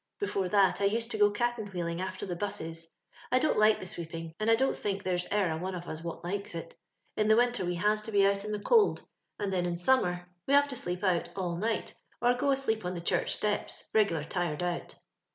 Before 0.19 0.49
that 0.49 0.81
I 0.81 0.85
used 0.85 1.11
to 1.11 1.17
go 1.19 1.29
caten 1.29 1.71
wheeling 1.71 2.01
after 2.01 2.25
the 2.25 2.35
busses. 2.35 2.87
I 3.31 3.37
don't 3.37 3.59
like 3.59 3.79
the 3.79 3.85
sweeping, 3.85 4.33
and 4.39 4.49
I 4.49 4.55
dont 4.55 4.75
think 4.75 5.03
there's 5.03 5.25
e'er 5.31 5.51
a 5.51 5.57
one 5.59 5.75
of 5.75 5.87
us 5.87 6.01
wot 6.03 6.23
likes 6.23 6.55
it. 6.55 6.73
In 7.15 7.27
the 7.27 7.35
winter 7.35 7.63
we 7.63 7.75
has 7.75 8.01
to 8.01 8.11
be 8.11 8.25
out 8.25 8.43
in 8.43 8.51
the 8.51 8.57
cold^ 8.57 9.01
and 9.37 9.53
then 9.53 9.67
in 9.67 9.77
summer 9.77 10.27
we 10.47 10.55
have 10.55 10.67
to 10.69 10.75
sleep 10.75 11.03
out 11.03 11.29
all 11.35 11.55
night, 11.55 11.93
or 12.19 12.33
go 12.33 12.49
asleep 12.49 12.83
on 12.83 12.95
the 12.95 12.99
church 12.99 13.35
steps, 13.35 13.83
reg'lar 13.93 14.23
tired 14.23 14.63
out. 14.63 14.95